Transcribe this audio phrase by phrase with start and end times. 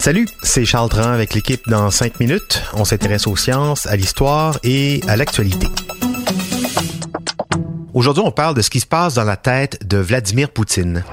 [0.00, 2.64] Salut, c'est Charles Tran avec l'équipe dans 5 minutes.
[2.72, 5.68] On s'intéresse aux sciences, à l'histoire et à l'actualité.
[7.94, 11.04] Aujourd'hui, on parle de ce qui se passe dans la tête de Vladimir Poutine.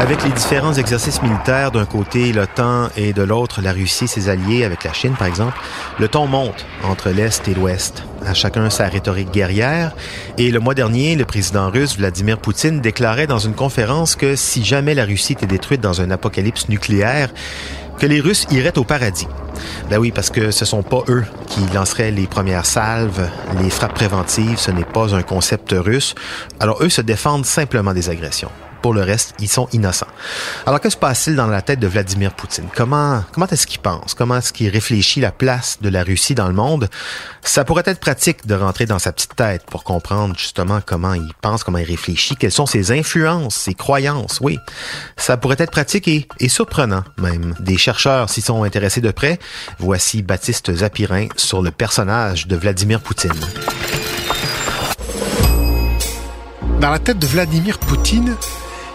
[0.00, 4.64] Avec les différents exercices militaires d'un côté l'OTAN et de l'autre la Russie ses alliés
[4.64, 5.60] avec la Chine par exemple,
[5.98, 8.02] le ton monte entre l'Est et l'Ouest.
[8.24, 9.92] À chacun sa rhétorique guerrière.
[10.38, 14.64] Et le mois dernier, le président russe Vladimir Poutine déclarait dans une conférence que si
[14.64, 17.28] jamais la Russie était détruite dans un apocalypse nucléaire,
[17.98, 19.28] que les Russes iraient au paradis.
[19.90, 23.28] Ben oui, parce que ce sont pas eux qui lanceraient les premières salves,
[23.62, 26.14] les frappes préventives, ce n'est pas un concept russe.
[26.58, 28.50] Alors eux se défendent simplement des agressions.
[28.82, 30.06] Pour le reste, ils sont innocents.
[30.66, 32.66] Alors, que se passe-t-il dans la tête de Vladimir Poutine?
[32.74, 34.14] Comment, est-ce qu'il pense?
[34.14, 36.88] Comment est-ce qu'il réfléchit la place de la Russie dans le monde?
[37.42, 41.32] Ça pourrait être pratique de rentrer dans sa petite tête pour comprendre justement comment il
[41.42, 44.38] pense, comment il réfléchit, quelles sont ses influences, ses croyances.
[44.40, 44.58] Oui,
[45.16, 47.54] ça pourrait être pratique et, et surprenant même.
[47.60, 49.38] Des chercheurs s'y sont intéressés de près.
[49.78, 53.32] Voici Baptiste Zapirin sur le personnage de Vladimir Poutine.
[56.80, 58.36] Dans la tête de Vladimir Poutine,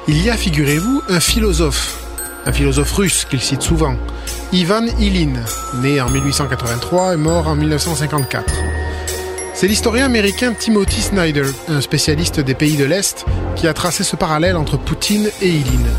[0.07, 1.97] il y a, figurez-vous, un philosophe,
[2.45, 3.97] un philosophe russe qu'il cite souvent,
[4.51, 5.33] Ivan Ilin,
[5.81, 8.53] né en 1883 et mort en 1954.
[9.55, 14.15] C'est l'historien américain Timothy Snyder, un spécialiste des pays de l'Est, qui a tracé ce
[14.15, 15.89] parallèle entre Poutine et Ilin.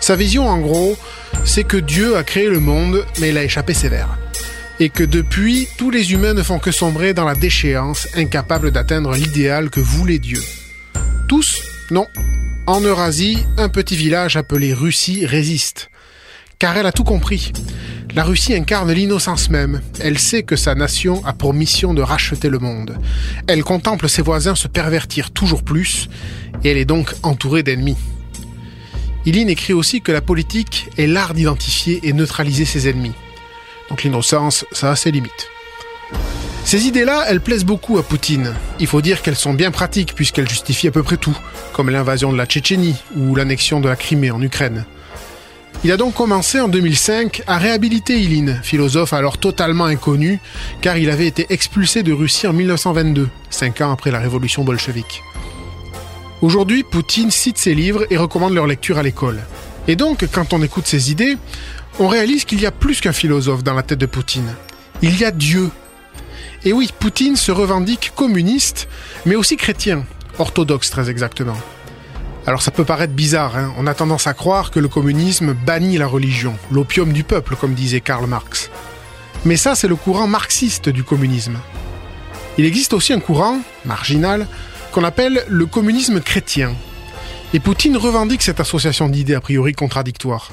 [0.00, 0.96] Sa vision, en gros,
[1.44, 4.18] c'est que Dieu a créé le monde, mais il a échappé sévère.
[4.80, 9.14] Et que depuis, tous les humains ne font que sombrer dans la déchéance, incapables d'atteindre
[9.14, 10.42] l'idéal que voulait Dieu.
[11.28, 11.62] Tous?
[11.90, 12.08] Non,
[12.66, 15.90] en Eurasie, un petit village appelé Russie résiste.
[16.58, 17.52] Car elle a tout compris.
[18.14, 19.80] La Russie incarne l'innocence même.
[20.00, 22.98] Elle sait que sa nation a pour mission de racheter le monde.
[23.48, 26.08] Elle contemple ses voisins se pervertir toujours plus,
[26.62, 27.96] et elle est donc entourée d'ennemis.
[29.24, 33.14] Iline écrit aussi que la politique est l'art d'identifier et neutraliser ses ennemis.
[33.88, 35.48] Donc l'innocence, ça a ses limites.
[36.64, 38.54] Ces idées-là, elles plaisent beaucoup à Poutine.
[38.78, 41.36] Il faut dire qu'elles sont bien pratiques puisqu'elles justifient à peu près tout,
[41.72, 44.84] comme l'invasion de la Tchétchénie ou l'annexion de la Crimée en Ukraine.
[45.84, 50.38] Il a donc commencé en 2005 à réhabiliter Ilin, philosophe alors totalement inconnu,
[50.80, 55.22] car il avait été expulsé de Russie en 1922, cinq ans après la révolution bolchevique.
[56.40, 59.40] Aujourd'hui, Poutine cite ses livres et recommande leur lecture à l'école.
[59.88, 61.36] Et donc, quand on écoute ses idées,
[61.98, 64.54] on réalise qu'il y a plus qu'un philosophe dans la tête de Poutine.
[65.02, 65.70] Il y a Dieu
[66.64, 68.88] et oui, Poutine se revendique communiste,
[69.26, 70.04] mais aussi chrétien,
[70.38, 71.56] orthodoxe très exactement.
[72.46, 73.72] Alors ça peut paraître bizarre, hein.
[73.78, 77.74] on a tendance à croire que le communisme bannit la religion, l'opium du peuple, comme
[77.74, 78.70] disait Karl Marx.
[79.44, 81.56] Mais ça, c'est le courant marxiste du communisme.
[82.58, 84.46] Il existe aussi un courant, marginal,
[84.92, 86.74] qu'on appelle le communisme chrétien,
[87.54, 90.50] et Poutine revendique cette association d'idées a priori contradictoires.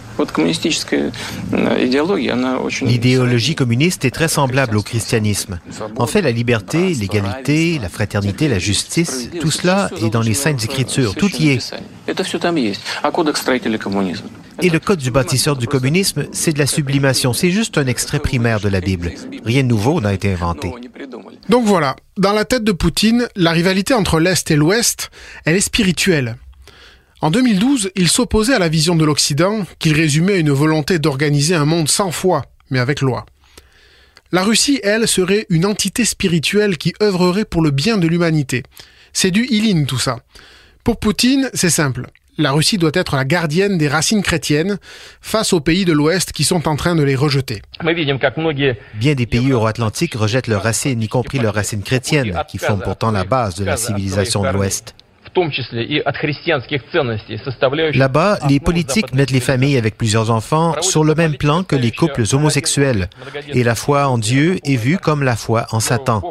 [2.81, 5.59] L'idéologie communiste est très semblable au christianisme.
[5.97, 10.63] En fait, la liberté, l'égalité, la fraternité, la justice, tout cela est dans les saintes
[10.63, 11.73] écritures, tout y est.
[14.61, 18.19] Et le code du bâtisseur du communisme, c'est de la sublimation, c'est juste un extrait
[18.19, 19.13] primaire de la Bible.
[19.45, 20.73] Rien de nouveau n'a été inventé.
[21.47, 25.11] Donc voilà, dans la tête de Poutine, la rivalité entre l'Est et l'Ouest,
[25.45, 26.35] elle est spirituelle.
[27.21, 31.53] En 2012, il s'opposait à la vision de l'Occident, qu'il résumait à une volonté d'organiser
[31.53, 33.25] un monde sans foi, mais avec loi.
[34.31, 38.63] La Russie, elle, serait une entité spirituelle qui œuvrerait pour le bien de l'humanité.
[39.11, 40.19] C'est du Ilin tout ça.
[40.85, 42.07] Pour Poutine, c'est simple.
[42.37, 44.77] La Russie doit être la gardienne des racines chrétiennes
[45.19, 47.61] face aux pays de l'Ouest qui sont en train de les rejeter.
[48.93, 53.11] Bien des pays euro-atlantiques rejettent leurs racines, y compris leurs racines chrétiennes, qui font pourtant
[53.11, 54.95] la base de la civilisation de l'Ouest.
[57.93, 61.91] Là-bas, les politiques mettent les familles avec plusieurs enfants sur le même plan que les
[61.91, 63.09] couples homosexuels,
[63.49, 66.21] et la foi en Dieu est vue comme la foi en Satan.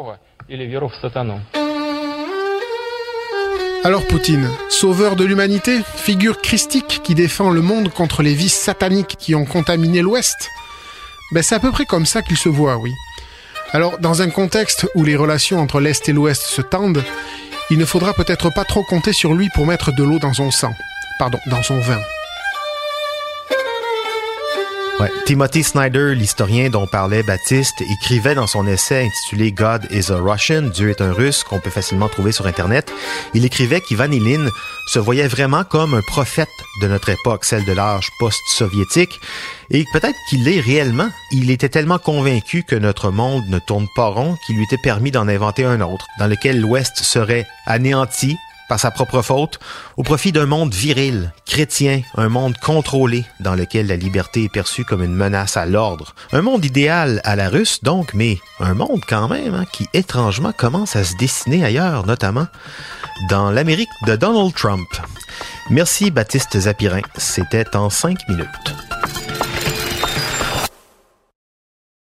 [3.85, 9.15] Alors Poutine, sauveur de l'humanité, figure christique qui défend le monde contre les vices sataniques
[9.17, 10.49] qui ont contaminé l'Ouest.
[11.31, 12.91] Ben, C'est à peu près comme ça qu'il se voit, oui.
[13.71, 17.03] Alors, dans un contexte où les relations entre l'Est et l'Ouest se tendent,
[17.71, 20.51] il ne faudra peut-être pas trop compter sur lui pour mettre de l'eau dans son
[20.51, 20.75] sang.
[21.17, 21.99] Pardon, dans son vin.
[25.25, 30.63] Timothy Snyder, l'historien dont parlait Baptiste, écrivait dans son essai intitulé God is a Russian,
[30.63, 32.91] Dieu est un russe, qu'on peut facilement trouver sur Internet.
[33.33, 34.49] Il écrivait qu'Ivan Ilin
[34.87, 36.49] se voyait vraiment comme un prophète
[36.81, 39.19] de notre époque, celle de l'âge post-soviétique,
[39.69, 41.09] et peut-être qu'il l'est réellement.
[41.31, 45.11] Il était tellement convaincu que notre monde ne tourne pas rond qu'il lui était permis
[45.11, 48.35] d'en inventer un autre, dans lequel l'Ouest serait anéanti
[48.69, 49.59] par sa propre faute,
[49.97, 54.85] au profit d'un monde viril, chrétien, un monde contrôlé, dans lequel la liberté est perçue
[54.85, 56.13] comme une menace à l'ordre.
[56.31, 60.53] Un monde idéal à la russe, donc, mais un monde quand même hein, qui étrangement
[60.53, 62.47] commence à se dessiner ailleurs, notamment
[63.29, 64.87] dans l'Amérique de Donald Trump.
[65.69, 68.88] Merci Baptiste Zapirin, c'était en cinq minutes.